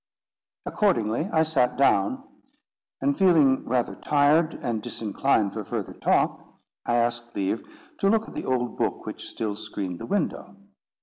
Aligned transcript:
Accordingly 0.65 1.29
I 1.31 1.43
sat 1.43 1.77
down, 1.77 2.23
and 3.01 3.15
feeling 3.15 3.63
rather 3.65 3.93
tired, 3.93 4.55
and 4.63 4.81
disinclined 4.81 5.53
for 5.53 5.63
further 5.63 5.93
talk, 5.93 6.41
I 6.87 6.95
asked 6.95 7.35
leave 7.35 7.61
to 7.99 8.09
look 8.09 8.27
at 8.27 8.33
the 8.33 8.45
old 8.45 8.79
book 8.79 9.05
which 9.05 9.29
still 9.29 9.55
screened 9.55 9.99
the 9.99 10.07
window. 10.07 10.55